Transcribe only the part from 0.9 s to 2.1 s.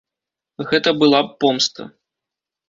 была б помста.